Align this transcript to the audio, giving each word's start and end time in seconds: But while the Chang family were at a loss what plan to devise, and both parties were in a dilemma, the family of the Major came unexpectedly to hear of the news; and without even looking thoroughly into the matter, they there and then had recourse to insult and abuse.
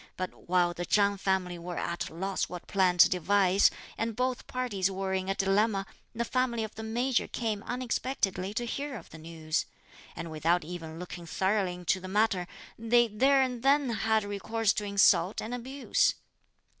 But 0.17 0.49
while 0.49 0.73
the 0.73 0.83
Chang 0.83 1.15
family 1.17 1.59
were 1.59 1.77
at 1.77 2.09
a 2.09 2.15
loss 2.15 2.49
what 2.49 2.65
plan 2.65 2.97
to 2.97 3.07
devise, 3.07 3.69
and 3.99 4.15
both 4.15 4.47
parties 4.47 4.89
were 4.89 5.13
in 5.13 5.29
a 5.29 5.35
dilemma, 5.35 5.85
the 6.15 6.25
family 6.25 6.63
of 6.63 6.73
the 6.73 6.81
Major 6.81 7.27
came 7.27 7.61
unexpectedly 7.61 8.51
to 8.55 8.65
hear 8.65 8.95
of 8.97 9.11
the 9.11 9.19
news; 9.19 9.67
and 10.15 10.31
without 10.31 10.63
even 10.63 10.97
looking 10.97 11.27
thoroughly 11.27 11.75
into 11.75 11.99
the 11.99 12.07
matter, 12.07 12.47
they 12.79 13.09
there 13.09 13.43
and 13.43 13.61
then 13.61 13.91
had 13.91 14.23
recourse 14.23 14.73
to 14.73 14.85
insult 14.85 15.39
and 15.39 15.53
abuse. 15.53 16.15